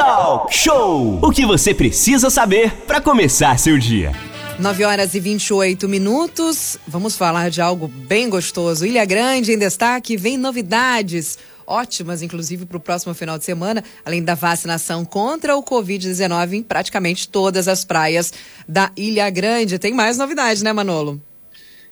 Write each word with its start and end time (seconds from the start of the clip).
Talk 0.00 0.56
Show! 0.56 1.18
O 1.22 1.30
que 1.30 1.44
você 1.44 1.74
precisa 1.74 2.30
saber 2.30 2.72
para 2.86 3.02
começar 3.02 3.58
seu 3.58 3.76
dia. 3.76 4.12
9 4.58 4.82
horas 4.82 5.14
e 5.14 5.20
28 5.20 5.86
minutos. 5.86 6.78
Vamos 6.88 7.18
falar 7.18 7.50
de 7.50 7.60
algo 7.60 7.86
bem 7.86 8.30
gostoso. 8.30 8.86
Ilha 8.86 9.04
Grande 9.04 9.52
em 9.52 9.58
destaque, 9.58 10.16
vem 10.16 10.38
novidades 10.38 11.38
ótimas, 11.66 12.22
inclusive 12.22 12.64
para 12.64 12.78
o 12.78 12.80
próximo 12.80 13.12
final 13.12 13.36
de 13.36 13.44
semana, 13.44 13.84
além 14.02 14.24
da 14.24 14.34
vacinação 14.34 15.04
contra 15.04 15.54
o 15.54 15.62
Covid-19 15.62 16.54
em 16.54 16.62
praticamente 16.62 17.28
todas 17.28 17.68
as 17.68 17.84
praias 17.84 18.32
da 18.66 18.90
Ilha 18.96 19.28
Grande. 19.28 19.78
Tem 19.78 19.92
mais 19.92 20.16
novidades, 20.16 20.62
né, 20.62 20.72
Manolo? 20.72 21.20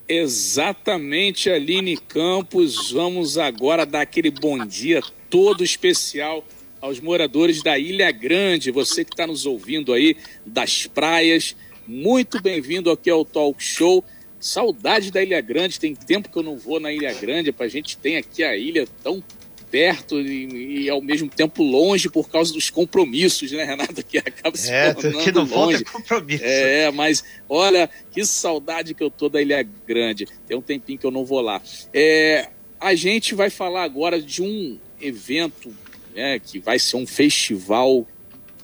Exatamente, 0.09 1.51
Aline 1.51 1.99
Campos. 1.99 2.91
Vamos 2.91 3.37
agora 3.37 3.85
dar 3.85 4.01
aquele 4.01 4.31
bom 4.31 4.65
dia 4.65 5.03
todo 5.29 5.63
especial 5.63 6.43
aos 6.81 7.01
moradores 7.01 7.63
da 7.63 7.79
Ilha 7.79 8.11
Grande. 8.11 8.71
Você 8.71 9.05
que 9.05 9.13
está 9.13 9.27
nos 9.27 9.47
ouvindo 9.47 9.93
aí 9.93 10.17
das 10.45 10.87
praias, 10.87 11.57
muito 11.87 12.41
bem-vindo 12.41 12.91
aqui 12.91 13.11
ao 13.11 13.25
Talk 13.25 13.63
Show. 13.63 14.05
Saudade 14.41 15.11
da 15.11 15.23
Ilha 15.23 15.41
Grande, 15.41 15.81
tem 15.81 15.95
tempo 15.95 16.29
que 16.29 16.39
eu 16.39 16.43
não 16.43 16.57
vou 16.57 16.79
na 16.79 16.93
Ilha 16.93 17.13
Grande, 17.15 17.55
a 17.59 17.69
gente 17.69 17.97
tem 17.97 18.17
aqui 18.17 18.45
a 18.45 18.57
ilha 18.57 18.87
tão 19.03 19.23
perto 19.71 20.21
e, 20.21 20.85
e, 20.85 20.91
ao 20.91 21.03
mesmo 21.03 21.29
tempo 21.29 21.63
longe 21.63 22.09
por 22.09 22.29
causa 22.31 22.53
dos 22.53 22.71
compromissos, 22.71 23.53
né, 23.53 23.65
Renato? 23.65 24.03
Que 24.03 24.17
acaba 24.19 24.57
se 24.57 24.73
é, 24.73 24.95
que 24.95 25.33
não 25.33 25.45
longe. 25.45 25.85
compromisso. 25.85 26.45
É, 26.45 26.91
mas 26.91 27.25
olha 27.49 27.91
que 28.11 28.25
saudade 28.25 28.95
que 28.95 29.03
eu 29.03 29.11
tô 29.11 29.29
da 29.29 29.43
Ilha 29.43 29.67
Grande. 29.87 30.27
Tem 30.47 30.57
um 30.57 30.63
tempinho 30.63 30.99
que 30.99 31.07
eu 31.07 31.11
não 31.11 31.25
vou 31.25 31.41
lá. 31.41 31.61
É, 31.93 32.49
a 32.81 32.95
gente 32.95 33.35
vai 33.35 33.51
falar 33.51 33.83
agora 33.83 34.23
de 34.23 34.43
um 34.43 34.79
evento 35.01 35.75
né, 36.15 36.39
que 36.39 36.59
vai 36.59 36.79
ser 36.79 36.97
um 36.97 37.07
festival 37.07 38.07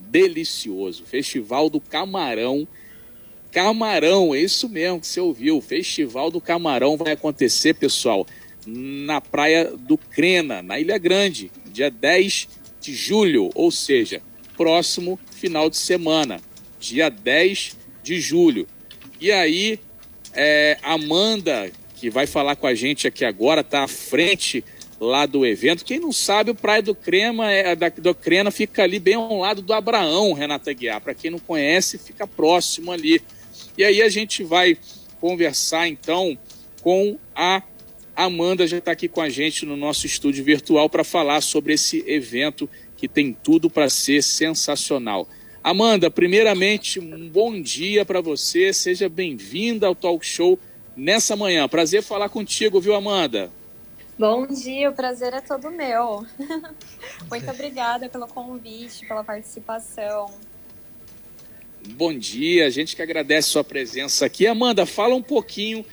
delicioso, 0.01 1.03
Festival 1.03 1.69
do 1.69 1.81
Camarão. 1.81 2.67
Camarão, 3.51 4.35
é 4.35 4.39
isso 4.39 4.69
mesmo 4.69 4.99
que 4.99 5.07
você 5.07 5.19
ouviu. 5.19 5.57
O 5.57 5.61
Festival 5.61 6.29
do 6.29 6.39
Camarão 6.39 6.95
vai 6.95 7.13
acontecer, 7.13 7.73
pessoal 7.73 8.25
na 8.65 9.21
praia 9.21 9.71
do 9.77 9.97
Crena, 9.97 10.61
na 10.61 10.79
Ilha 10.79 10.97
Grande, 10.97 11.51
dia 11.71 11.91
10 11.91 12.47
de 12.81 12.93
julho, 12.93 13.49
ou 13.53 13.69
seja, 13.71 14.21
próximo 14.57 15.19
final 15.31 15.69
de 15.69 15.77
semana, 15.77 16.41
dia 16.79 17.09
10 17.09 17.77
de 18.03 18.19
julho. 18.19 18.67
E 19.19 19.31
aí, 19.31 19.79
é, 20.33 20.77
Amanda, 20.81 21.71
que 21.95 22.09
vai 22.09 22.25
falar 22.25 22.55
com 22.55 22.67
a 22.67 22.75
gente 22.75 23.07
aqui 23.07 23.23
agora, 23.23 23.61
está 23.61 23.83
à 23.83 23.87
frente 23.87 24.63
lá 24.99 25.25
do 25.25 25.45
evento. 25.45 25.83
Quem 25.83 25.99
não 25.99 26.11
sabe, 26.11 26.51
o 26.51 26.55
Praia 26.55 26.81
do 26.81 26.95
Crema, 26.95 27.51
é, 27.51 27.75
da, 27.75 27.89
do 27.89 28.15
Crena 28.15 28.51
fica 28.51 28.83
ali 28.83 28.99
bem 28.99 29.15
ao 29.15 29.39
lado 29.39 29.61
do 29.61 29.73
Abraão, 29.73 30.33
Renata 30.33 30.71
Guiar. 30.73 31.01
Para 31.01 31.13
quem 31.13 31.31
não 31.31 31.39
conhece, 31.39 31.97
fica 31.97 32.25
próximo 32.25 32.91
ali. 32.91 33.21
E 33.77 33.83
aí 33.83 34.01
a 34.01 34.09
gente 34.09 34.43
vai 34.43 34.77
conversar 35.19 35.87
então 35.87 36.37
com 36.81 37.17
a 37.35 37.61
Amanda 38.15 38.65
já 38.65 38.77
está 38.77 38.91
aqui 38.91 39.09
com 39.09 39.19
a 39.19 39.27
gente 39.27 39.65
no 39.65 39.75
nosso 39.75 40.05
estúdio 40.05 40.43
virtual 40.43 40.89
para 40.89 41.03
falar 41.03 41.41
sobre 41.41 41.73
esse 41.73 42.01
evento 42.07 42.69
que 42.95 43.09
tem 43.09 43.33
tudo 43.33 43.69
para 43.69 43.89
ser 43.89 44.23
sensacional. 44.23 45.27
Amanda, 45.61 46.09
primeiramente, 46.09 46.99
um 46.99 47.27
bom 47.27 47.59
dia 47.59 48.05
para 48.05 48.21
você. 48.21 48.71
Seja 48.71 49.09
bem-vinda 49.09 49.87
ao 49.87 49.95
Talk 49.95 50.25
Show 50.25 50.57
nessa 50.95 51.35
manhã. 51.35 51.67
Prazer 51.67 52.03
falar 52.03 52.29
contigo, 52.29 52.79
viu, 52.79 52.95
Amanda? 52.95 53.51
Bom 54.17 54.47
dia, 54.47 54.89
o 54.89 54.93
prazer 54.93 55.33
é 55.33 55.41
todo 55.41 55.69
meu. 55.69 56.25
Muito 57.29 57.51
obrigada 57.51 58.07
pelo 58.07 58.25
convite, 58.27 59.05
pela 59.05 59.25
participação. 59.25 60.33
Bom 61.89 62.17
dia, 62.17 62.65
a 62.65 62.69
gente 62.69 62.95
que 62.95 63.01
agradece 63.01 63.49
sua 63.49 63.63
presença 63.63 64.25
aqui. 64.25 64.47
Amanda, 64.47 64.85
fala 64.85 65.13
um 65.13 65.21
pouquinho 65.21 65.85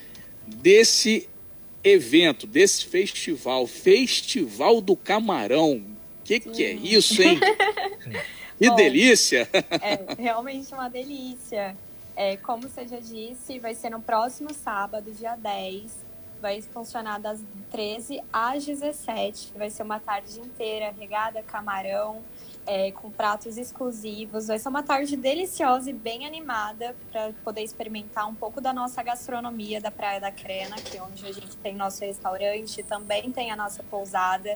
desse 0.46 1.28
evento, 1.82 2.46
desse 2.46 2.86
festival, 2.86 3.66
Festival 3.66 4.80
do 4.80 4.94
Camarão. 4.94 5.82
O 6.20 6.24
que, 6.24 6.38
que 6.38 6.64
é 6.64 6.72
isso, 6.72 7.20
hein? 7.20 7.40
que 8.56 8.68
Bom, 8.68 8.76
delícia! 8.76 9.48
é 9.52 10.14
realmente 10.16 10.72
uma 10.72 10.88
delícia. 10.88 11.76
É, 12.14 12.36
como 12.36 12.68
você 12.68 12.86
já 12.86 13.00
disse, 13.00 13.58
vai 13.58 13.74
ser 13.74 13.90
no 13.90 14.00
próximo 14.00 14.54
sábado, 14.54 15.10
dia 15.10 15.34
10. 15.34 16.11
Vai 16.42 16.60
funcionar 16.60 17.20
das 17.20 17.40
13 17.70 18.20
às 18.32 18.66
17. 18.66 19.52
Vai 19.56 19.70
ser 19.70 19.84
uma 19.84 20.00
tarde 20.00 20.40
inteira 20.40 20.92
regada 20.98 21.40
camarão 21.40 22.20
é, 22.66 22.90
com 22.90 23.12
pratos 23.12 23.56
exclusivos. 23.56 24.48
Vai 24.48 24.58
ser 24.58 24.68
uma 24.68 24.82
tarde 24.82 25.16
deliciosa 25.16 25.90
e 25.90 25.92
bem 25.92 26.26
animada 26.26 26.96
para 27.12 27.32
poder 27.44 27.62
experimentar 27.62 28.28
um 28.28 28.34
pouco 28.34 28.60
da 28.60 28.72
nossa 28.72 29.00
gastronomia 29.04 29.80
da 29.80 29.92
Praia 29.92 30.20
da 30.20 30.32
Crena, 30.32 30.74
que 30.74 30.96
é 30.96 31.02
onde 31.04 31.24
a 31.24 31.32
gente 31.32 31.56
tem 31.58 31.76
nosso 31.76 32.00
restaurante, 32.00 32.82
também 32.82 33.30
tem 33.30 33.52
a 33.52 33.56
nossa 33.56 33.84
pousada. 33.84 34.52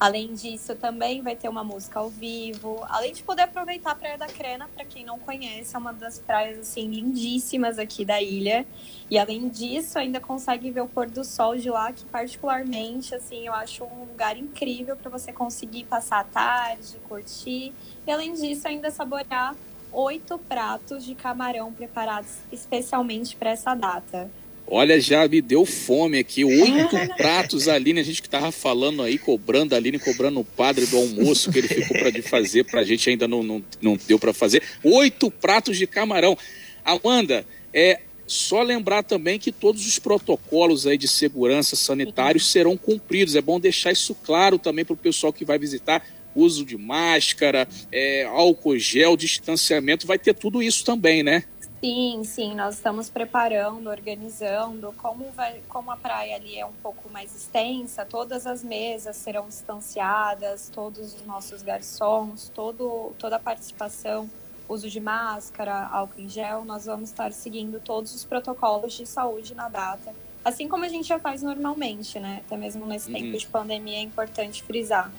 Além 0.00 0.32
disso, 0.32 0.76
também 0.76 1.22
vai 1.22 1.34
ter 1.34 1.48
uma 1.48 1.64
música 1.64 1.98
ao 1.98 2.08
vivo, 2.08 2.86
além 2.88 3.12
de 3.12 3.20
poder 3.24 3.42
aproveitar 3.42 3.90
a 3.90 3.94
Praia 3.96 4.16
da 4.16 4.28
Crena, 4.28 4.68
para 4.72 4.84
quem 4.84 5.04
não 5.04 5.18
conhece, 5.18 5.74
é 5.74 5.78
uma 5.78 5.92
das 5.92 6.20
praias 6.20 6.56
assim 6.60 6.86
lindíssimas 6.86 7.80
aqui 7.80 8.04
da 8.04 8.22
ilha. 8.22 8.64
E 9.10 9.18
além 9.18 9.48
disso, 9.48 9.98
ainda 9.98 10.20
consegue 10.20 10.70
ver 10.70 10.82
o 10.82 10.86
pôr 10.86 11.10
do 11.10 11.24
sol 11.24 11.56
de 11.56 11.68
lá, 11.68 11.92
que 11.92 12.04
particularmente 12.04 13.12
assim, 13.12 13.48
eu 13.48 13.52
acho 13.52 13.82
um 13.82 14.04
lugar 14.04 14.36
incrível 14.36 14.96
para 14.96 15.10
você 15.10 15.32
conseguir 15.32 15.82
passar 15.84 16.20
a 16.20 16.24
tarde, 16.24 16.96
curtir. 17.08 17.72
E 18.06 18.12
além 18.12 18.34
disso, 18.34 18.68
ainda 18.68 18.92
saborear 18.92 19.56
oito 19.90 20.38
pratos 20.38 21.04
de 21.04 21.16
camarão 21.16 21.72
preparados 21.72 22.36
especialmente 22.52 23.34
para 23.34 23.50
essa 23.50 23.74
data. 23.74 24.30
Olha, 24.70 25.00
já 25.00 25.26
me 25.26 25.40
deu 25.40 25.64
fome 25.64 26.18
aqui. 26.18 26.44
Oito 26.44 26.96
pratos, 27.16 27.68
Aline. 27.68 28.00
A 28.00 28.02
gente 28.02 28.20
que 28.20 28.28
tava 28.28 28.52
falando 28.52 29.02
aí, 29.02 29.18
cobrando 29.18 29.74
a 29.74 29.78
Aline, 29.78 29.98
cobrando 29.98 30.40
o 30.40 30.44
padre 30.44 30.84
do 30.86 30.98
almoço 30.98 31.50
que 31.50 31.58
ele 31.58 31.68
ficou 31.68 31.98
para 31.98 32.22
fazer, 32.22 32.64
para 32.64 32.80
a 32.80 32.84
gente 32.84 33.08
ainda 33.08 33.26
não, 33.26 33.42
não, 33.42 33.64
não 33.80 33.98
deu 34.06 34.18
para 34.18 34.34
fazer. 34.34 34.62
Oito 34.84 35.30
pratos 35.30 35.78
de 35.78 35.86
camarão. 35.86 36.36
Amanda, 36.84 37.46
é 37.72 38.00
só 38.26 38.62
lembrar 38.62 39.02
também 39.02 39.38
que 39.38 39.50
todos 39.50 39.86
os 39.86 39.98
protocolos 39.98 40.86
aí 40.86 40.98
de 40.98 41.08
segurança 41.08 41.74
sanitários 41.74 42.50
serão 42.50 42.76
cumpridos. 42.76 43.36
É 43.36 43.40
bom 43.40 43.58
deixar 43.58 43.92
isso 43.92 44.14
claro 44.14 44.58
também 44.58 44.84
para 44.84 44.92
o 44.92 44.96
pessoal 44.96 45.32
que 45.32 45.46
vai 45.46 45.58
visitar. 45.58 46.04
Uso 46.34 46.64
de 46.64 46.76
máscara, 46.76 47.66
é, 47.90 48.24
álcool 48.24 48.78
gel, 48.78 49.16
distanciamento, 49.16 50.06
vai 50.06 50.18
ter 50.18 50.34
tudo 50.34 50.62
isso 50.62 50.84
também, 50.84 51.22
né? 51.22 51.44
Sim, 51.80 52.24
sim, 52.24 52.54
nós 52.56 52.74
estamos 52.74 53.08
preparando, 53.08 53.88
organizando. 53.88 54.92
Como, 54.98 55.30
vai, 55.30 55.60
como 55.68 55.92
a 55.92 55.96
praia 55.96 56.34
ali 56.34 56.58
é 56.58 56.66
um 56.66 56.72
pouco 56.82 57.08
mais 57.10 57.34
extensa, 57.36 58.04
todas 58.04 58.46
as 58.46 58.64
mesas 58.64 59.16
serão 59.16 59.46
distanciadas, 59.46 60.68
todos 60.74 61.14
os 61.14 61.24
nossos 61.24 61.62
garçons, 61.62 62.50
todo, 62.52 63.12
toda 63.16 63.36
a 63.36 63.38
participação, 63.38 64.28
uso 64.68 64.90
de 64.90 64.98
máscara, 64.98 65.86
álcool 65.86 66.20
em 66.20 66.28
gel, 66.28 66.64
nós 66.64 66.86
vamos 66.86 67.10
estar 67.10 67.32
seguindo 67.32 67.80
todos 67.80 68.12
os 68.12 68.24
protocolos 68.24 68.94
de 68.94 69.06
saúde 69.06 69.54
na 69.54 69.68
data. 69.68 70.12
Assim 70.44 70.66
como 70.66 70.84
a 70.84 70.88
gente 70.88 71.06
já 71.06 71.20
faz 71.20 71.42
normalmente, 71.42 72.18
né? 72.18 72.42
Até 72.44 72.56
mesmo 72.56 72.86
nesse 72.86 73.08
uhum. 73.08 73.20
tempo 73.20 73.38
de 73.38 73.46
pandemia 73.46 73.98
é 73.98 74.02
importante 74.02 74.64
frisar. 74.64 75.12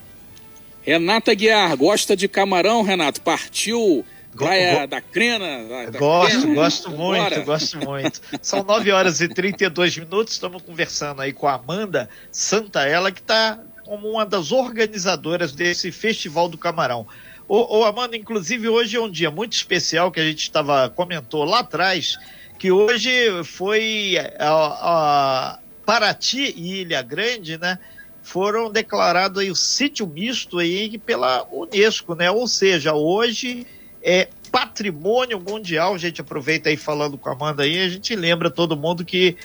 Renata 0.81 1.34
Guiar, 1.34 1.75
gosta 1.78 2.18
de 2.18 2.28
camarão, 2.28 2.81
Renato? 2.81 3.22
Partiu 3.22 4.06
Praia 4.35 4.88
da 4.88 5.01
Crena. 5.01 5.63
Da 5.91 5.97
gosto, 5.97 6.41
Crena. 6.41 6.56
gosto 6.56 6.91
muito, 6.91 7.29
Bora. 7.29 7.40
gosto 7.41 7.78
muito. 7.78 8.22
São 8.41 8.63
9 8.63 8.91
horas 8.91 9.22
e 9.22 9.28
32 9.28 9.97
minutos, 9.97 10.34
estamos 10.34 10.62
conversando 10.62 11.22
aí 11.22 11.34
com 11.34 11.47
a 11.47 11.56
Amanda 11.56 12.09
Santa, 12.31 12.84
ela 12.85 13.12
que 13.12 13.22
está 13.22 13.59
como 13.84 14.07
uma 14.07 14.25
das 14.25 14.51
organizadoras 14.51 15.51
desse 15.51 15.91
Festival 15.91 16.47
do 16.47 16.57
Camarão. 16.57 17.07
Ô, 17.47 17.79
ô, 17.79 17.84
Amanda, 17.84 18.16
inclusive 18.16 18.69
hoje 18.69 18.95
é 18.95 19.01
um 19.01 19.09
dia 19.09 19.31
muito 19.31 19.54
especial 19.54 20.12
que 20.12 20.19
a 20.19 20.24
gente 20.24 20.44
estava 20.44 20.88
comentou 20.89 21.44
lá 21.44 21.59
atrás, 21.59 22.19
que 22.59 22.71
hoje 22.71 23.09
foi 23.44 24.15
a, 24.38 25.56
a 25.56 25.59
Paraty 25.83 26.54
e 26.56 26.81
Ilha 26.81 27.01
Grande, 27.01 27.57
né? 27.57 27.80
Foram 28.21 28.71
declarados 28.71 29.42
aí 29.42 29.50
o 29.50 29.56
sítio 29.56 30.06
misto 30.06 30.59
aí 30.59 31.00
pela 31.00 31.48
Unesco, 31.51 32.13
né? 32.13 32.30
Ou 32.30 32.48
seja, 32.48 32.94
hoje 32.94 33.65
é 34.01 34.28
patrimônio 34.51 35.40
mundial. 35.40 35.94
A 35.94 35.98
gente 35.98 36.22
aproveita 36.22 36.69
aí 36.69 36.78
falando 36.78 37.18
com 37.18 37.30
a 37.30 37.34
Amanda 37.34 37.63
aí, 37.63 37.80
a 37.80 37.90
gente 37.90 38.16
lembra 38.16 38.50
todo 38.50 38.78
mundo 38.78 39.06
que 39.06 39.38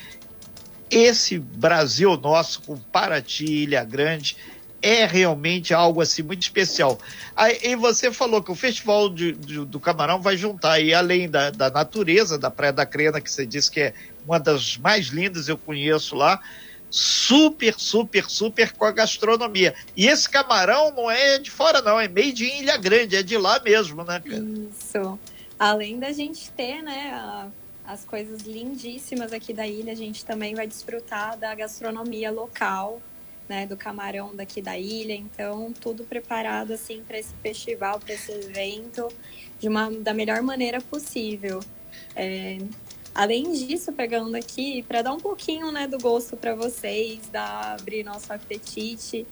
esse 0.91 1.39
Brasil 1.39 2.17
nosso, 2.17 2.63
com 2.63 2.77
Paraty, 2.77 3.45
Ilha 3.45 3.85
Grande, 3.85 4.37
é 4.81 5.07
realmente 5.07 5.73
algo 5.73 6.03
assim 6.03 6.23
muito 6.23 6.43
especial. 6.43 6.99
Aí, 7.35 7.59
e 7.63 7.75
você 7.75 8.13
falou 8.13 8.43
que 8.43 8.53
o 8.53 8.55
Festival 8.55 9.09
de, 9.09 9.33
de, 9.33 9.65
do 9.65 9.81
Camarão 9.81 10.21
vai 10.21 10.37
juntar 10.37 10.73
aí, 10.73 10.93
além 10.93 11.29
da, 11.29 11.51
da 11.51 11.71
natureza 11.71 12.39
da 12.39 12.51
Praia 12.51 12.73
da 12.73 12.85
Crena, 12.85 13.19
que 13.19 13.31
você 13.31 13.47
disse 13.47 13.71
que 13.71 13.81
é 13.81 13.95
uma 14.27 14.39
das 14.39 14.77
mais 14.77 15.07
lindas, 15.07 15.49
eu 15.49 15.57
conheço 15.57 16.15
lá, 16.15 16.39
super, 16.95 17.75
super, 17.77 18.31
super 18.31 18.73
com 18.73 18.85
a 18.85 18.93
gastronomia. 18.93 19.75
E 19.97 20.07
esse 20.07 20.29
camarão 20.29 20.93
não 20.95 21.11
é 21.11 21.41
de 21.41 21.51
fora, 21.51 21.83
não, 21.83 21.99
é 21.99 22.07
made 22.07 22.45
in 22.45 22.61
Ilha 22.61 22.77
Grande, 22.77 23.17
é 23.17 23.23
de 23.23 23.37
lá 23.37 23.59
mesmo, 23.59 24.05
né, 24.05 24.23
cara? 24.25 24.45
Isso. 24.71 25.19
Além 25.59 25.99
da 25.99 26.13
gente 26.13 26.49
ter, 26.53 26.83
né, 26.83 27.51
as 27.85 28.05
coisas 28.05 28.43
lindíssimas 28.43 29.33
aqui 29.33 29.53
da 29.53 29.67
ilha, 29.67 29.93
a 29.93 29.97
gente 29.97 30.25
também 30.25 30.55
vai 30.55 30.69
desfrutar 30.69 31.37
da 31.37 31.53
gastronomia 31.53 32.31
local, 32.31 33.03
né, 33.49 33.67
do 33.67 33.77
camarão 33.77 34.33
daqui 34.33 34.63
da 34.63 34.79
ilha. 34.79 35.15
Então, 35.15 35.73
tudo 35.73 36.05
preparado 36.05 36.73
assim 36.73 37.03
para 37.03 37.19
esse 37.19 37.35
festival, 37.43 37.99
para 37.99 38.15
esse 38.15 38.31
evento, 38.31 39.09
de 39.59 39.67
uma 39.67 39.91
da 39.91 40.15
melhor 40.15 40.43
maneira 40.43 40.81
possível. 40.81 41.59
É, 42.15 42.59
além 43.15 43.53
disso, 43.53 43.93
pegando 43.93 44.35
aqui 44.35 44.83
para 44.83 45.03
dar 45.03 45.13
um 45.13 45.21
pouquinho, 45.21 45.71
né, 45.71 45.87
do 45.87 45.99
gosto 45.99 46.37
para 46.37 46.55
vocês, 46.55 47.21
da 47.31 47.75
abrir 47.75 48.03
nosso 48.05 48.33
apetite. 48.33 49.27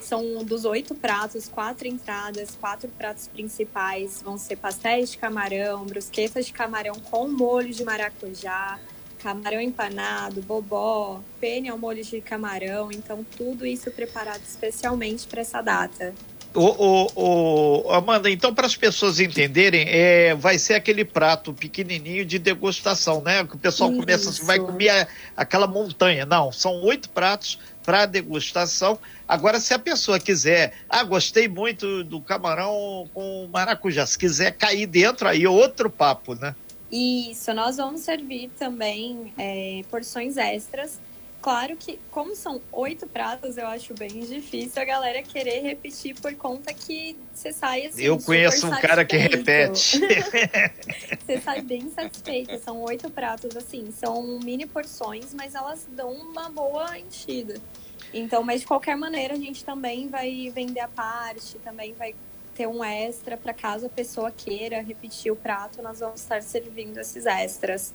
São 0.00 0.44
dos 0.44 0.64
oito 0.64 0.94
pratos, 0.94 1.48
quatro 1.48 1.88
entradas, 1.88 2.56
quatro 2.60 2.88
pratos 2.90 3.26
principais. 3.28 4.22
Vão 4.22 4.38
ser 4.38 4.56
pastéis 4.56 5.10
de 5.10 5.18
camarão, 5.18 5.84
brusquetas 5.84 6.46
de 6.46 6.52
camarão 6.52 6.94
com 7.10 7.28
molho 7.28 7.72
de 7.72 7.84
maracujá, 7.84 8.78
camarão 9.20 9.60
empanado, 9.60 10.42
bobó, 10.42 11.20
pene 11.40 11.68
ao 11.68 11.78
molho 11.78 12.04
de 12.04 12.20
camarão. 12.20 12.90
Então, 12.92 13.24
tudo 13.36 13.66
isso 13.66 13.90
preparado 13.90 14.42
especialmente 14.42 15.26
para 15.26 15.40
essa 15.40 15.60
data. 15.60 16.14
O, 16.54 16.60
o, 16.60 17.86
o, 17.86 17.92
Amanda, 17.92 18.30
então, 18.30 18.54
para 18.54 18.66
as 18.66 18.76
pessoas 18.76 19.18
entenderem, 19.18 19.86
é, 19.88 20.34
vai 20.34 20.58
ser 20.58 20.74
aquele 20.74 21.04
prato 21.04 21.54
pequenininho 21.54 22.24
de 22.24 22.38
degustação, 22.38 23.22
né? 23.22 23.44
Que 23.44 23.56
o 23.56 23.58
pessoal 23.58 23.90
Isso. 23.90 24.00
começa 24.00 24.30
assim, 24.30 24.44
vai 24.44 24.58
comer 24.58 24.90
a, 24.90 25.06
aquela 25.36 25.66
montanha. 25.66 26.26
Não, 26.26 26.52
são 26.52 26.82
oito 26.82 27.08
pratos 27.10 27.58
para 27.82 28.06
degustação. 28.06 28.98
Agora, 29.26 29.58
se 29.60 29.72
a 29.72 29.78
pessoa 29.78 30.20
quiser, 30.20 30.74
ah, 30.88 31.02
gostei 31.02 31.48
muito 31.48 32.04
do 32.04 32.20
camarão 32.20 33.08
com 33.14 33.48
maracujá, 33.52 34.06
se 34.06 34.18
quiser 34.18 34.52
cair 34.52 34.86
dentro, 34.86 35.26
aí 35.26 35.44
é 35.44 35.48
outro 35.48 35.88
papo, 35.88 36.34
né? 36.34 36.54
Isso, 36.90 37.54
nós 37.54 37.78
vamos 37.78 38.02
servir 38.02 38.50
também 38.58 39.32
é, 39.38 39.82
porções 39.90 40.36
extras. 40.36 41.00
Claro 41.42 41.76
que, 41.76 41.98
como 42.12 42.36
são 42.36 42.62
oito 42.70 43.04
pratos, 43.04 43.58
eu 43.58 43.66
acho 43.66 43.92
bem 43.94 44.20
difícil 44.20 44.80
a 44.80 44.84
galera 44.84 45.20
querer 45.24 45.58
repetir 45.60 46.14
por 46.20 46.32
conta 46.36 46.72
que 46.72 47.16
você 47.34 47.52
sai 47.52 47.86
assim. 47.86 48.00
Eu 48.00 48.16
conheço 48.16 48.68
um 48.68 48.70
cara 48.70 49.04
que 49.04 49.16
repete. 49.16 49.98
você 51.26 51.40
sai 51.40 51.60
bem 51.60 51.90
satisfeito. 51.90 52.56
São 52.60 52.80
oito 52.82 53.10
pratos, 53.10 53.56
assim, 53.56 53.90
são 53.90 54.38
mini 54.38 54.66
porções, 54.66 55.34
mas 55.34 55.56
elas 55.56 55.84
dão 55.90 56.12
uma 56.12 56.48
boa 56.48 56.96
enchida. 56.96 57.60
Então, 58.14 58.44
mas 58.44 58.60
de 58.60 58.66
qualquer 58.68 58.96
maneira, 58.96 59.34
a 59.34 59.38
gente 59.38 59.64
também 59.64 60.06
vai 60.06 60.48
vender 60.54 60.80
a 60.80 60.88
parte, 60.88 61.58
também 61.58 61.92
vai 61.94 62.14
ter 62.54 62.68
um 62.68 62.84
extra 62.84 63.36
para 63.36 63.52
caso 63.52 63.86
a 63.86 63.88
pessoa 63.88 64.30
queira 64.30 64.80
repetir 64.80 65.32
o 65.32 65.36
prato, 65.36 65.82
nós 65.82 65.98
vamos 65.98 66.20
estar 66.20 66.40
servindo 66.40 66.98
esses 66.98 67.26
extras. 67.26 67.92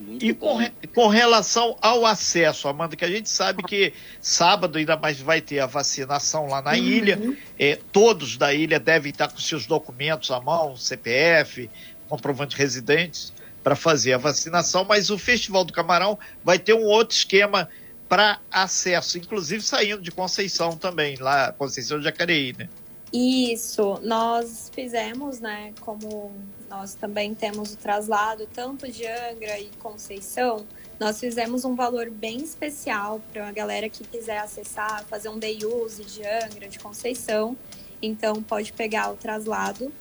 Muito 0.00 0.24
e 0.24 0.32
com, 0.32 0.58
com, 0.94 1.08
relação 1.08 1.76
ao 1.80 2.06
acesso, 2.06 2.66
Amanda, 2.66 2.96
que 2.96 3.04
a 3.04 3.10
gente 3.10 3.28
sabe 3.28 3.62
que 3.62 3.92
sábado 4.20 4.78
ainda 4.78 4.96
mais 4.96 5.20
vai 5.20 5.40
ter 5.40 5.60
a 5.60 5.66
vacinação 5.66 6.46
lá 6.46 6.62
na 6.62 6.70
uhum. 6.70 6.76
ilha, 6.76 7.36
é, 7.58 7.78
todos 7.92 8.38
da 8.38 8.54
ilha 8.54 8.80
devem 8.80 9.10
estar 9.10 9.28
com 9.28 9.38
seus 9.38 9.66
documentos 9.66 10.30
à 10.30 10.40
mão, 10.40 10.74
CPF, 10.74 11.68
comprovante 12.08 12.56
de 12.56 12.62
residentes, 12.62 13.32
para 13.62 13.76
fazer 13.76 14.14
a 14.14 14.18
vacinação, 14.18 14.84
mas 14.84 15.10
o 15.10 15.18
Festival 15.18 15.64
do 15.64 15.72
Camarão 15.72 16.18
vai 16.42 16.58
ter 16.58 16.72
um 16.72 16.84
outro 16.84 17.14
esquema 17.14 17.68
para 18.08 18.40
acesso, 18.50 19.18
inclusive 19.18 19.62
saindo 19.62 20.02
de 20.02 20.10
Conceição 20.10 20.76
também, 20.76 21.16
lá, 21.16 21.52
Conceição 21.52 21.98
de 21.98 22.04
Jacareí, 22.04 22.54
né? 22.58 22.68
Isso, 23.12 23.98
nós 24.02 24.70
fizemos, 24.72 25.40
né, 25.40 25.72
como 25.80 26.32
nós 26.68 26.94
também 26.94 27.34
temos 27.34 27.74
o 27.74 27.76
traslado 27.76 28.46
tanto 28.54 28.90
de 28.90 29.04
Angra 29.04 29.58
e 29.58 29.66
Conceição, 29.80 30.64
nós 31.00 31.18
fizemos 31.18 31.64
um 31.64 31.74
valor 31.74 32.08
bem 32.08 32.36
especial 32.38 33.20
para 33.32 33.48
a 33.48 33.52
galera 33.52 33.88
que 33.88 34.04
quiser 34.04 34.38
acessar, 34.38 35.04
fazer 35.06 35.28
um 35.28 35.38
day 35.38 35.58
use 35.64 36.04
de 36.04 36.22
Angra, 36.24 36.68
de 36.68 36.78
Conceição. 36.78 37.56
Então 38.00 38.42
pode 38.42 38.72
pegar 38.72 39.10
o 39.10 39.16
traslado 39.16 39.92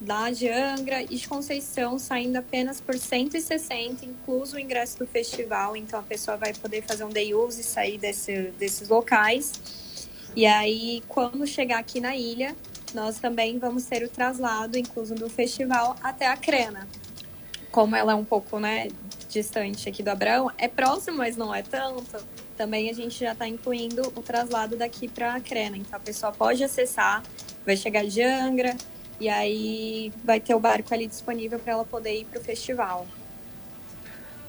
da 0.00 0.30
de 0.30 0.48
Angra 0.48 1.02
e 1.02 1.16
de 1.16 1.26
Conceição 1.26 1.98
saindo 1.98 2.36
apenas 2.36 2.80
por 2.80 2.96
160, 2.96 4.04
incluso 4.04 4.56
o 4.56 4.58
ingresso 4.60 4.98
do 4.98 5.06
festival. 5.06 5.74
Então 5.74 5.98
a 5.98 6.02
pessoa 6.02 6.36
vai 6.36 6.52
poder 6.52 6.82
fazer 6.82 7.04
um 7.04 7.10
day 7.10 7.34
use 7.34 7.62
e 7.62 7.64
sair 7.64 7.98
desse, 7.98 8.52
desses 8.58 8.88
locais. 8.88 9.52
E 10.34 10.46
aí, 10.46 11.02
quando 11.08 11.46
chegar 11.46 11.78
aqui 11.78 12.00
na 12.00 12.16
ilha, 12.16 12.56
nós 12.94 13.18
também 13.18 13.58
vamos 13.58 13.84
ter 13.84 14.02
o 14.02 14.08
traslado, 14.08 14.78
incluso 14.78 15.14
do 15.14 15.28
festival, 15.28 15.96
até 16.02 16.26
a 16.26 16.36
Crena. 16.36 16.88
Como 17.70 17.94
ela 17.96 18.12
é 18.12 18.14
um 18.14 18.24
pouco 18.24 18.58
né, 18.58 18.88
distante 19.28 19.88
aqui 19.88 20.02
do 20.02 20.08
Abraão, 20.08 20.50
é 20.56 20.68
próximo, 20.68 21.18
mas 21.18 21.36
não 21.36 21.54
é 21.54 21.62
tanto. 21.62 22.24
Também 22.56 22.90
a 22.90 22.92
gente 22.92 23.18
já 23.18 23.32
está 23.32 23.46
incluindo 23.46 24.02
o 24.14 24.22
traslado 24.22 24.76
daqui 24.76 25.08
para 25.08 25.34
a 25.34 25.40
Crena. 25.40 25.76
Então 25.76 25.98
a 25.98 26.00
pessoa 26.00 26.32
pode 26.32 26.62
acessar, 26.64 27.22
vai 27.64 27.76
chegar 27.76 28.04
de 28.04 28.22
Angra, 28.22 28.76
e 29.20 29.28
aí 29.28 30.12
vai 30.24 30.40
ter 30.40 30.54
o 30.54 30.60
barco 30.60 30.92
ali 30.92 31.06
disponível 31.06 31.58
para 31.58 31.72
ela 31.74 31.84
poder 31.84 32.20
ir 32.20 32.24
para 32.24 32.40
o 32.40 32.42
festival. 32.42 33.06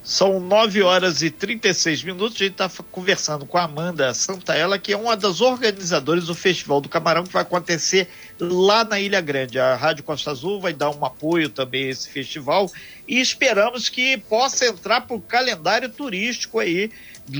São 0.03 0.37
9 0.37 0.81
horas 0.81 1.21
e 1.21 1.31
36 1.31 2.03
minutos. 2.03 2.35
A 2.35 2.43
gente 2.43 2.51
está 2.51 2.69
conversando 2.91 3.45
com 3.45 3.57
a 3.57 3.63
Amanda 3.63 4.13
Santaella, 4.13 4.77
que 4.77 4.91
é 4.91 4.97
uma 4.97 5.15
das 5.15 5.39
organizadoras 5.39 6.25
do 6.25 6.35
Festival 6.35 6.81
do 6.81 6.89
Camarão, 6.89 7.23
que 7.23 7.31
vai 7.31 7.41
acontecer 7.41 8.09
lá 8.37 8.83
na 8.83 8.99
Ilha 8.99 9.21
Grande. 9.21 9.57
A 9.57 9.75
Rádio 9.75 10.03
Costa 10.03 10.31
Azul 10.31 10.59
vai 10.59 10.73
dar 10.73 10.89
um 10.89 11.05
apoio 11.05 11.47
também 11.47 11.85
a 11.85 11.89
esse 11.91 12.09
festival 12.09 12.69
e 13.07 13.21
esperamos 13.21 13.87
que 13.87 14.17
possa 14.17 14.65
entrar 14.65 15.01
para 15.01 15.15
o 15.15 15.21
calendário 15.21 15.87
turístico 15.87 16.59
aí 16.59 16.91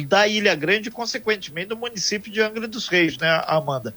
da 0.07 0.25
Ilha 0.25 0.55
Grande 0.55 0.87
e, 0.87 0.91
consequentemente, 0.91 1.67
do 1.67 1.77
município 1.77 2.31
de 2.31 2.39
Angra 2.39 2.65
dos 2.65 2.87
Reis, 2.87 3.17
né, 3.17 3.43
Amanda? 3.45 3.93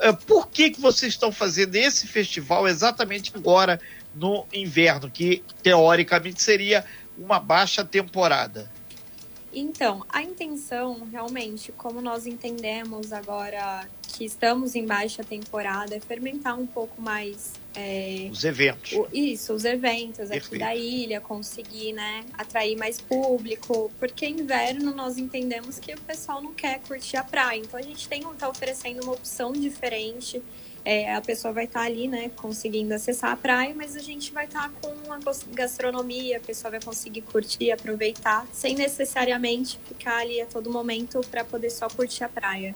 É, 0.00 0.12
por 0.12 0.48
que, 0.48 0.70
que 0.70 0.80
vocês 0.80 1.12
estão 1.12 1.30
fazendo 1.30 1.76
esse 1.76 2.06
festival 2.06 2.66
exatamente 2.66 3.30
agora 3.34 3.78
no 4.14 4.46
inverno, 4.52 5.10
que 5.10 5.42
teoricamente 5.62 6.42
seria 6.42 6.84
uma 7.18 7.40
baixa 7.40 7.84
temporada? 7.84 8.70
Então, 9.52 10.04
a 10.10 10.22
intenção, 10.22 11.06
realmente, 11.10 11.72
como 11.72 12.00
nós 12.00 12.26
entendemos 12.26 13.12
agora 13.12 13.88
que 14.02 14.24
estamos 14.24 14.74
em 14.74 14.84
baixa 14.84 15.24
temporada, 15.24 15.94
é 15.94 16.00
fermentar 16.00 16.58
um 16.58 16.66
pouco 16.66 17.00
mais. 17.00 17.52
É, 17.74 18.28
os 18.30 18.44
eventos. 18.44 18.92
O, 18.92 19.08
isso, 19.12 19.52
os 19.54 19.64
eventos 19.64 20.28
Perfeito. 20.28 20.46
aqui 20.46 20.58
da 20.58 20.74
ilha, 20.74 21.20
conseguir 21.20 21.92
né, 21.92 22.24
atrair 22.34 22.76
mais 22.76 23.00
público, 23.00 23.90
porque 23.98 24.26
inverno 24.26 24.94
nós 24.94 25.16
entendemos 25.16 25.78
que 25.78 25.94
o 25.94 26.00
pessoal 26.00 26.42
não 26.42 26.52
quer 26.52 26.80
curtir 26.80 27.16
a 27.16 27.24
praia. 27.24 27.58
Então 27.58 27.78
a 27.78 27.82
gente 27.82 28.08
tem 28.08 28.20
está 28.20 28.48
oferecendo 28.48 29.02
uma 29.02 29.12
opção 29.12 29.52
diferente 29.52 30.42
é, 30.88 31.14
a 31.14 31.20
pessoa 31.20 31.52
vai 31.52 31.64
estar 31.64 31.80
tá 31.80 31.84
ali, 31.84 32.08
né, 32.08 32.30
conseguindo 32.34 32.94
acessar 32.94 33.30
a 33.30 33.36
praia, 33.36 33.74
mas 33.76 33.94
a 33.94 33.98
gente 33.98 34.32
vai 34.32 34.46
estar 34.46 34.70
tá 34.70 34.72
com 34.80 35.12
a 35.12 35.18
gastronomia, 35.52 36.38
a 36.38 36.40
pessoa 36.40 36.70
vai 36.70 36.80
conseguir 36.80 37.20
curtir, 37.20 37.70
aproveitar, 37.70 38.46
sem 38.54 38.74
necessariamente 38.74 39.78
ficar 39.86 40.20
ali 40.20 40.40
a 40.40 40.46
todo 40.46 40.70
momento 40.70 41.20
para 41.30 41.44
poder 41.44 41.68
só 41.68 41.90
curtir 41.90 42.24
a 42.24 42.28
praia. 42.30 42.74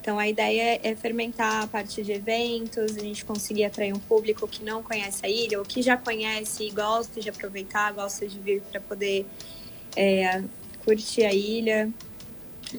Então 0.00 0.20
a 0.20 0.28
ideia 0.28 0.78
é 0.84 0.94
fermentar 0.94 1.64
a 1.64 1.66
parte 1.66 2.00
de 2.00 2.12
eventos, 2.12 2.96
a 2.96 3.00
gente 3.00 3.24
conseguir 3.24 3.64
atrair 3.64 3.92
um 3.92 3.98
público 3.98 4.46
que 4.46 4.62
não 4.62 4.80
conhece 4.80 5.26
a 5.26 5.28
ilha 5.28 5.58
ou 5.58 5.64
que 5.64 5.82
já 5.82 5.96
conhece 5.96 6.62
e 6.62 6.70
gosta 6.70 7.20
de 7.20 7.28
aproveitar, 7.28 7.92
gosta 7.92 8.24
de 8.28 8.38
vir 8.38 8.62
para 8.70 8.80
poder 8.80 9.26
é, 9.96 10.44
curtir 10.84 11.24
a 11.24 11.34
ilha. 11.34 11.90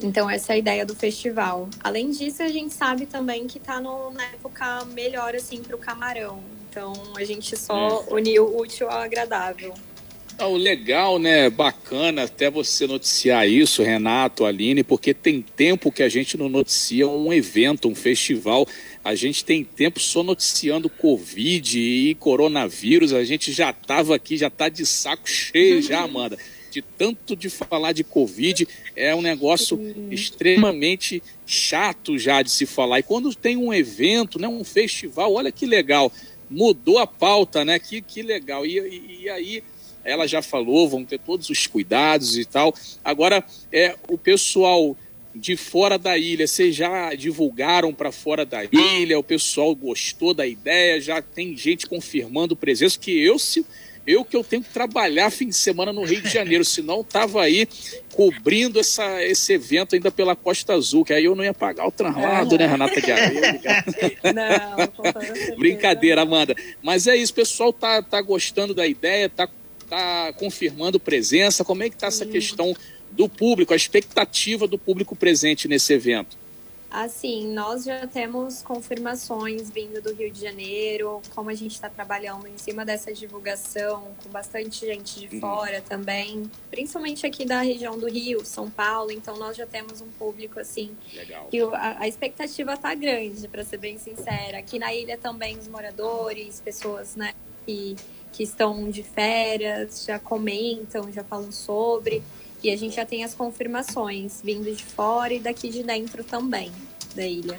Então, 0.01 0.29
essa 0.29 0.53
é 0.53 0.55
a 0.55 0.57
ideia 0.57 0.85
do 0.85 0.95
festival. 0.95 1.69
Além 1.83 2.11
disso, 2.11 2.43
a 2.43 2.49
gente 2.49 2.73
sabe 2.73 3.05
também 3.05 3.47
que 3.47 3.57
está 3.57 3.79
na 3.79 4.23
época 4.33 4.85
melhor, 4.85 5.35
assim, 5.35 5.61
para 5.61 5.75
o 5.75 5.79
camarão. 5.79 6.41
Então, 6.69 6.93
a 7.15 7.23
gente 7.23 7.57
só 7.57 8.05
é. 8.07 8.13
uniu 8.13 8.45
o 8.45 8.61
útil 8.61 8.89
ao 8.89 8.99
agradável. 8.99 9.73
Ah, 10.39 10.47
o 10.47 10.55
legal, 10.55 11.17
né? 11.17 11.49
Bacana 11.49 12.23
até 12.23 12.47
você 12.47 12.85
noticiar 12.85 13.49
isso, 13.49 13.81
Renato, 13.81 14.45
Aline, 14.45 14.83
porque 14.83 15.11
tem 15.11 15.41
tempo 15.41 15.91
que 15.91 16.03
a 16.03 16.09
gente 16.09 16.37
não 16.37 16.47
noticia 16.47 17.07
um 17.07 17.33
evento, 17.33 17.87
um 17.87 17.95
festival. 17.95 18.67
A 19.03 19.15
gente 19.15 19.43
tem 19.43 19.63
tempo 19.63 19.99
só 19.99 20.21
noticiando 20.21 20.91
Covid 20.91 21.79
e 21.79 22.13
coronavírus. 22.15 23.13
A 23.13 23.23
gente 23.23 23.51
já 23.51 23.71
estava 23.71 24.15
aqui, 24.15 24.37
já 24.37 24.47
está 24.47 24.69
de 24.69 24.85
saco 24.85 25.27
cheio 25.27 25.81
já, 25.81 26.01
Amanda 26.05 26.37
de 26.77 26.81
tanto 26.95 27.35
de 27.35 27.49
falar 27.49 27.91
de 27.91 28.03
Covid, 28.03 28.67
é 28.95 29.15
um 29.15 29.21
negócio 29.21 29.79
extremamente 30.11 31.23
chato 31.43 32.19
já 32.19 32.43
de 32.43 32.51
se 32.51 32.67
falar. 32.67 32.99
E 32.99 33.03
quando 33.03 33.33
tem 33.33 33.57
um 33.57 33.73
evento, 33.73 34.37
né, 34.37 34.47
um 34.47 34.63
festival, 34.63 35.33
olha 35.33 35.51
que 35.51 35.65
legal, 35.65 36.11
mudou 36.47 36.99
a 36.99 37.07
pauta, 37.07 37.65
né? 37.65 37.79
Que, 37.79 37.99
que 37.99 38.21
legal. 38.21 38.63
E, 38.63 38.77
e, 38.77 39.23
e 39.23 39.29
aí 39.29 39.63
ela 40.03 40.27
já 40.27 40.43
falou, 40.43 40.87
vão 40.87 41.03
ter 41.03 41.17
todos 41.17 41.49
os 41.49 41.65
cuidados 41.65 42.37
e 42.37 42.45
tal. 42.45 42.75
Agora, 43.03 43.43
é 43.71 43.95
o 44.07 44.17
pessoal 44.17 44.95
de 45.33 45.57
fora 45.57 45.97
da 45.97 46.15
ilha, 46.15 46.47
vocês 46.47 46.75
já 46.75 47.13
divulgaram 47.15 47.91
para 47.93 48.11
fora 48.11 48.45
da 48.45 48.63
ilha, 48.63 49.19
o 49.19 49.23
pessoal 49.23 49.75
gostou 49.75 50.33
da 50.33 50.45
ideia, 50.45 51.01
já 51.01 51.21
tem 51.21 51.55
gente 51.57 51.87
confirmando 51.87 52.55
presença, 52.55 52.97
que 52.99 53.11
eu 53.11 53.37
se 53.37 53.65
eu 54.07 54.23
que 54.23 54.37
eu 54.37 54.43
tenho 54.43 54.63
que 54.63 54.69
trabalhar 54.69 55.29
fim 55.29 55.49
de 55.49 55.57
semana 55.57 55.91
no 55.91 56.05
Rio 56.05 56.21
de 56.21 56.29
Janeiro, 56.29 56.63
senão 56.63 57.03
tava 57.03 57.41
aí 57.41 57.67
cobrindo 58.13 58.79
essa, 58.79 59.21
esse 59.23 59.51
evento 59.51 59.95
ainda 59.95 60.09
pela 60.09 60.33
Costa 60.33 60.73
Azul, 60.73 61.03
que 61.03 61.13
aí 61.13 61.25
eu 61.25 61.35
não 61.35 61.43
ia 61.43 61.53
pagar 61.53 61.85
o 61.85 61.91
translado, 61.91 62.55
é. 62.55 62.59
né, 62.59 62.67
Renata 62.67 63.01
de 63.01 63.07
Não, 64.33 65.57
Brincadeira, 65.57 66.21
Amanda. 66.21 66.55
Mas 66.81 67.05
é 67.05 67.17
isso, 67.17 67.33
o 67.33 67.35
pessoal 67.35 67.73
tá, 67.73 68.01
tá 68.01 68.21
gostando 68.21 68.73
da 68.73 68.87
ideia, 68.87 69.27
tá, 69.27 69.49
tá 69.89 70.33
confirmando 70.37 70.99
presença. 70.99 71.65
Como 71.65 71.83
é 71.83 71.89
que 71.89 71.97
tá 71.97 72.07
essa 72.07 72.25
questão 72.25 72.73
do 73.11 73.27
público, 73.27 73.73
a 73.73 73.75
expectativa 73.75 74.67
do 74.67 74.77
público 74.77 75.15
presente 75.17 75.67
nesse 75.67 75.91
evento? 75.91 76.37
Assim, 76.89 77.53
nós 77.53 77.83
já 77.83 78.07
temos 78.07 78.61
confirmações 78.61 79.69
vindo 79.69 80.01
do 80.01 80.13
Rio 80.13 80.31
de 80.31 80.39
Janeiro, 80.39 81.21
como 81.35 81.49
a 81.49 81.53
gente 81.53 81.73
está 81.73 81.89
trabalhando 81.89 82.47
em 82.47 82.57
cima 82.57 82.85
dessa 82.85 83.13
divulgação, 83.13 84.15
com 84.23 84.29
bastante 84.29 84.85
gente 84.85 85.19
de 85.19 85.35
uhum. 85.35 85.41
fora 85.41 85.81
também, 85.81 86.49
principalmente 86.69 87.25
aqui 87.25 87.43
da 87.43 87.59
região 87.61 87.99
do 87.99 88.07
Rio, 88.07 88.45
São 88.45 88.69
Paulo, 88.69 89.11
então 89.11 89.37
nós 89.37 89.57
já 89.57 89.65
temos 89.65 89.99
um 89.99 90.07
público 90.11 90.61
assim. 90.61 90.95
Legal. 91.13 91.47
Que 91.49 91.61
a, 91.61 91.97
a 91.99 92.07
expectativa 92.07 92.73
está 92.73 92.95
grande, 92.95 93.47
para 93.49 93.65
ser 93.65 93.77
bem 93.77 93.97
sincera. 93.97 94.59
Aqui 94.59 94.79
na 94.79 94.93
ilha 94.93 95.17
também 95.17 95.57
os 95.57 95.67
moradores, 95.67 96.61
pessoas 96.61 97.17
né, 97.17 97.33
que, 97.65 97.97
que 98.31 98.43
estão 98.43 98.89
de 98.89 99.03
férias, 99.03 100.05
já 100.05 100.17
comentam, 100.17 101.11
já 101.11 101.23
falam 101.23 101.51
sobre. 101.51 102.23
E 102.67 102.69
a 102.69 102.75
gente 102.75 102.97
já 102.97 103.05
tem 103.05 103.23
as 103.23 103.33
confirmações 103.33 104.41
vindo 104.43 104.69
de 104.75 104.83
fora 104.83 105.33
e 105.33 105.39
daqui 105.39 105.69
de 105.69 105.83
dentro 105.83 106.21
também 106.21 106.69
da 107.15 107.25
ilha. 107.25 107.57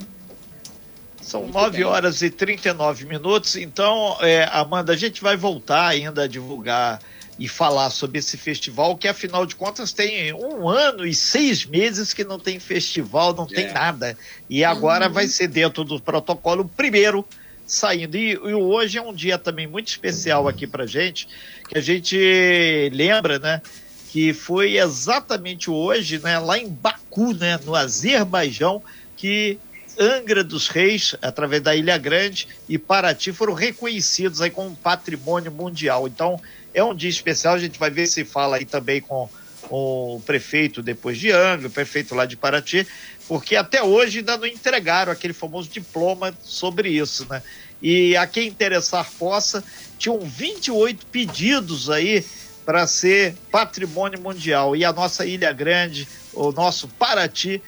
São 1.22 1.44
Muito 1.44 1.54
9 1.54 1.76
bem. 1.78 1.84
horas 1.86 2.20
e 2.20 2.28
39 2.28 3.06
minutos, 3.06 3.56
então, 3.56 4.18
é, 4.20 4.46
Amanda, 4.52 4.92
a 4.92 4.96
gente 4.96 5.22
vai 5.22 5.34
voltar 5.34 5.86
ainda 5.86 6.24
a 6.24 6.26
divulgar 6.26 7.00
e 7.38 7.48
falar 7.48 7.88
sobre 7.88 8.18
esse 8.18 8.36
festival, 8.36 8.98
que 8.98 9.08
afinal 9.08 9.46
de 9.46 9.56
contas 9.56 9.94
tem 9.94 10.34
um 10.34 10.68
ano 10.68 11.06
e 11.06 11.14
seis 11.14 11.64
meses 11.64 12.12
que 12.12 12.22
não 12.22 12.38
tem 12.38 12.60
festival, 12.60 13.32
não 13.32 13.44
é. 13.44 13.54
tem 13.54 13.72
nada. 13.72 14.14
E 14.50 14.62
agora 14.62 15.06
uhum. 15.06 15.12
vai 15.14 15.26
ser 15.26 15.48
dentro 15.48 15.84
do 15.84 15.98
protocolo 15.98 16.70
primeiro 16.76 17.24
saindo. 17.66 18.14
E, 18.14 18.32
e, 18.32 18.36
hoje 18.36 18.98
é 18.98 19.02
um 19.02 19.14
dia 19.14 19.38
também 19.38 19.66
muito 19.66 19.88
especial 19.88 20.46
aqui 20.46 20.66
pra 20.66 20.84
gente, 20.84 21.26
que 21.66 21.78
a 21.78 21.80
gente 21.80 22.90
lembra, 22.92 23.38
né? 23.38 23.62
Que 24.08 24.32
foi 24.32 24.78
exatamente 24.78 25.70
hoje, 25.70 26.18
né, 26.18 26.38
lá 26.38 26.58
em 26.58 26.68
Baku, 26.68 27.34
né, 27.34 27.58
no 27.64 27.74
Azerbaijão, 27.74 28.82
que 29.16 29.58
Angra 29.98 30.44
dos 30.44 30.68
Reis, 30.68 31.14
através 31.20 31.60
da 31.60 31.74
Ilha 31.74 31.98
Grande 31.98 32.48
e 32.68 32.78
Paraty 32.78 33.32
foram 33.32 33.52
reconhecidos 33.52 34.40
aí 34.40 34.50
como 34.50 34.74
patrimônio 34.76 35.50
mundial. 35.50 36.06
Então, 36.06 36.40
é 36.72 36.82
um 36.82 36.94
dia 36.94 37.10
especial, 37.10 37.54
a 37.54 37.58
gente 37.58 37.78
vai 37.78 37.90
ver 37.90 38.06
se 38.06 38.24
fala 38.24 38.56
aí 38.56 38.64
também 38.64 39.00
com 39.00 39.28
o 39.68 40.22
prefeito 40.24 40.80
depois 40.82 41.18
de 41.18 41.30
Angra, 41.30 41.66
o 41.66 41.70
prefeito 41.70 42.14
lá 42.14 42.24
de 42.24 42.36
Paraty, 42.36 42.86
porque 43.26 43.56
até 43.56 43.82
hoje 43.82 44.20
ainda 44.20 44.38
não 44.38 44.46
entregaram 44.46 45.12
aquele 45.12 45.34
famoso 45.34 45.68
diploma 45.68 46.32
sobre 46.42 46.88
isso, 46.88 47.26
né? 47.28 47.42
E 47.82 48.16
a 48.16 48.26
quem 48.26 48.48
interessar 48.48 49.08
possa, 49.18 49.62
tinham 49.98 50.20
28 50.20 51.06
pedidos 51.06 51.90
aí 51.90 52.24
para 52.68 52.86
ser 52.86 53.34
patrimônio 53.50 54.20
mundial. 54.20 54.76
E 54.76 54.84
a 54.84 54.92
nossa 54.92 55.24
Ilha 55.24 55.50
Grande, 55.54 56.06
o 56.34 56.52
nosso 56.52 56.86
Paraty, 56.86 57.62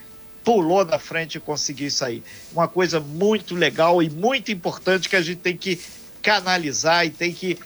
pulou 0.45 0.85
na 0.85 0.99
frente 0.99 1.37
e 1.37 1.41
conseguiu 1.41 1.89
isso 1.89 2.05
aí. 2.05 2.23
Uma 2.53 2.69
coisa 2.69 3.01
muito 3.01 3.55
legal 3.55 4.03
e 4.03 4.11
muito 4.11 4.53
importante 4.53 5.09
que 5.09 5.17
a 5.17 5.23
gente 5.23 5.39
tem 5.39 5.57
que 5.57 5.81
canalizar 6.21 7.07
e 7.07 7.11
tem 7.11 7.33
que 7.33 7.59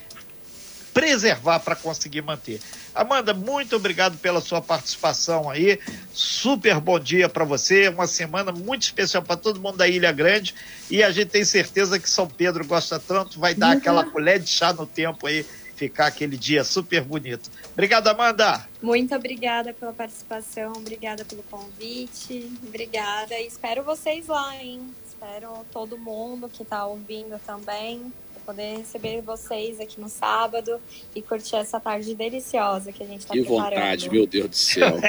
preservar 0.93 1.59
para 1.59 1.75
conseguir 1.75 2.21
manter. 2.21 2.61
Amanda, 2.95 3.33
muito 3.33 3.75
obrigado 3.75 4.17
pela 4.19 4.39
sua 4.39 4.61
participação 4.61 5.49
aí. 5.49 5.77
Super 6.13 6.79
bom 6.79 6.97
dia 6.97 7.27
para 7.27 7.43
você. 7.43 7.89
Uma 7.89 8.07
semana 8.07 8.53
muito 8.53 8.83
especial 8.83 9.21
para 9.21 9.35
todo 9.35 9.59
mundo 9.59 9.75
da 9.75 9.89
Ilha 9.89 10.13
Grande. 10.13 10.55
E 10.89 11.03
a 11.03 11.11
gente 11.11 11.27
tem 11.27 11.43
certeza 11.43 11.99
que 11.99 12.09
São 12.09 12.29
Pedro 12.29 12.65
gosta 12.65 12.97
tanto, 12.97 13.41
vai 13.41 13.53
dar 13.53 13.71
uhum. 13.71 13.77
aquela 13.77 14.05
colher 14.05 14.39
de 14.39 14.49
chá 14.49 14.71
no 14.71 14.85
tempo 14.85 15.27
aí 15.27 15.45
ficar 15.75 16.07
aquele 16.07 16.37
dia 16.37 16.63
super 16.63 17.03
bonito. 17.03 17.49
Obrigado, 17.73 18.07
Amanda. 18.07 18.67
Muito 18.81 19.13
obrigada 19.15 19.73
pela 19.73 19.93
participação, 19.93 20.73
obrigada 20.73 21.25
pelo 21.25 21.43
convite, 21.43 22.51
obrigada. 22.65 23.35
E 23.39 23.47
espero 23.47 23.83
vocês 23.83 24.27
lá, 24.27 24.55
hein? 24.63 24.81
Espero 25.15 25.65
todo 25.71 25.97
mundo 25.97 26.49
que 26.49 26.63
está 26.63 26.85
ouvindo 26.85 27.39
também 27.45 28.11
poder 28.45 28.77
receber 28.77 29.21
vocês 29.21 29.79
aqui 29.79 29.99
no 29.99 30.07
sábado 30.07 30.79
e 31.15 31.21
curtir 31.21 31.55
essa 31.55 31.79
tarde 31.79 32.13
deliciosa 32.13 32.91
que 32.91 33.01
a 33.01 33.05
gente 33.05 33.21
está 33.21 33.33
preparando. 33.33 33.69
Que 33.69 33.75
vontade, 33.75 34.09
meu 34.09 34.27
Deus 34.27 34.49
do 34.49 34.55
céu. 34.55 34.99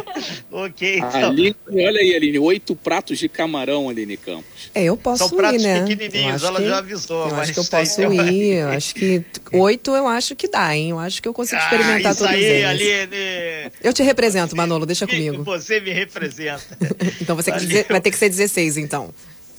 ok. 0.50 0.96
Então. 0.96 1.28
Aline, 1.28 1.56
olha 1.68 2.00
aí, 2.00 2.14
Aline, 2.14 2.38
oito 2.38 2.74
pratos 2.74 3.18
de 3.18 3.28
camarão, 3.28 3.90
Aline 3.90 4.16
Campos. 4.16 4.70
É, 4.74 4.84
eu 4.84 4.96
posso 4.96 5.28
São 5.28 5.52
ir, 5.52 5.60
né? 5.60 5.82
pequenininhos, 5.82 6.42
ela 6.42 6.60
que, 6.60 6.68
já 6.68 6.78
avisou. 6.78 7.28
Eu 7.28 7.36
acho 7.36 7.52
que 7.52 7.60
eu 7.60 7.64
posso 7.64 8.02
ir, 8.02 8.54
eu 8.54 8.68
acho 8.68 8.94
que 8.94 9.24
oito 9.52 9.94
eu 9.94 10.08
acho 10.08 10.34
que 10.34 10.48
dá, 10.48 10.74
hein? 10.74 10.90
Eu 10.90 10.98
acho 10.98 11.20
que 11.20 11.28
eu 11.28 11.34
consigo 11.34 11.60
experimentar 11.60 12.06
ah, 12.06 12.10
isso 12.10 12.20
todos 12.20 12.34
aí, 12.34 12.44
eles. 12.44 12.66
Aline. 12.66 13.72
Eu 13.82 13.92
te 13.92 14.02
represento, 14.02 14.56
Manolo, 14.56 14.86
deixa 14.86 15.06
comigo. 15.06 15.42
Você 15.44 15.78
me 15.80 15.90
representa. 15.90 16.78
então 17.20 17.36
você 17.36 17.52
dizer, 17.52 17.86
vai 17.88 18.00
ter 18.00 18.10
que 18.10 18.16
ser 18.16 18.30
16, 18.30 18.78
então. 18.78 19.12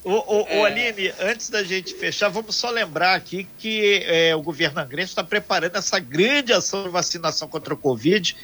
O, 0.09 0.37
o, 0.37 0.47
é. 0.47 0.57
o, 0.57 0.65
Aline, 0.65 1.13
antes 1.19 1.51
da 1.51 1.63
gente 1.63 1.93
fechar, 1.93 2.29
vamos 2.29 2.55
só 2.55 2.71
lembrar 2.71 3.13
aqui 3.13 3.47
que 3.59 4.03
é, 4.07 4.35
o 4.35 4.41
governo 4.41 4.81
angrense 4.81 5.11
está 5.11 5.23
preparando 5.23 5.75
essa 5.75 5.99
grande 5.99 6.51
ação 6.51 6.81
de 6.81 6.89
vacinação 6.89 7.47
contra 7.47 7.75
o 7.75 7.77
Covid, 7.77 8.35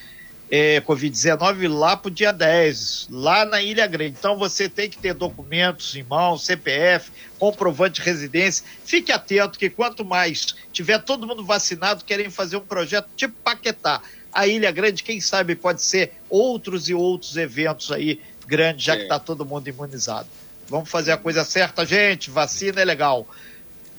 é, 0.51 0.79
Covid-19, 0.81 1.67
lá 1.67 1.97
para 1.97 2.09
o 2.09 2.11
dia 2.11 2.31
10, 2.31 3.07
lá 3.09 3.45
na 3.45 3.63
Ilha 3.63 3.87
Grande. 3.87 4.15
Então 4.19 4.37
você 4.37 4.69
tem 4.69 4.87
que 4.87 4.99
ter 4.99 5.15
documentos 5.15 5.95
em 5.95 6.03
mão, 6.03 6.37
CPF, 6.37 7.09
comprovante 7.39 7.99
de 7.99 8.05
residência. 8.05 8.63
Fique 8.85 9.11
atento 9.11 9.57
que 9.57 9.67
quanto 9.67 10.05
mais 10.05 10.53
tiver 10.71 10.99
todo 10.99 11.25
mundo 11.25 11.43
vacinado, 11.43 12.05
querem 12.05 12.29
fazer 12.29 12.57
um 12.57 12.61
projeto 12.61 13.09
tipo 13.17 13.33
Paquetá. 13.43 14.03
A 14.31 14.45
Ilha 14.45 14.71
Grande, 14.71 15.01
quem 15.01 15.19
sabe, 15.19 15.55
pode 15.55 15.81
ser 15.81 16.11
outros 16.29 16.89
e 16.89 16.93
outros 16.93 17.35
eventos 17.37 17.91
aí 17.91 18.21
grandes, 18.45 18.85
já 18.85 18.95
que 18.95 19.01
está 19.01 19.17
todo 19.17 19.43
mundo 19.43 19.67
imunizado. 19.67 20.29
Vamos 20.67 20.89
fazer 20.89 21.11
a 21.11 21.17
coisa 21.17 21.43
certa, 21.43 21.85
gente. 21.85 22.29
Vacina 22.29 22.81
é 22.81 22.85
legal. 22.85 23.27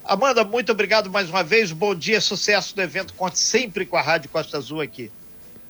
Amanda, 0.03 0.43
muito 0.43 0.71
obrigado 0.71 1.09
mais 1.09 1.29
uma 1.29 1.43
vez. 1.43 1.71
Bom 1.71 1.93
dia, 1.93 2.21
sucesso 2.21 2.75
do 2.75 2.81
evento. 2.81 3.13
Conte 3.13 3.39
sempre 3.39 3.85
com 3.85 3.97
a 3.97 4.01
Rádio 4.01 4.29
Costa 4.29 4.57
Azul 4.57 4.81
aqui. 4.81 5.11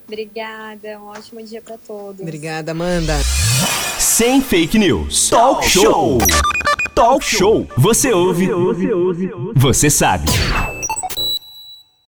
Obrigada, 0.08 1.00
um 1.00 1.08
ótimo 1.08 1.44
dia 1.44 1.62
para 1.62 1.78
todos. 1.78 2.22
Obrigada, 2.22 2.72
Amanda. 2.72 3.20
Sem 4.00 4.42
fake 4.42 4.78
news. 4.78 5.30
Talk 5.30 5.68
show. 5.68 6.18
Talk 6.96 7.26
show. 7.26 7.68
Você 7.78 8.14
ouve. 8.14 8.48
Você 9.56 9.90
sabe. 9.90 10.26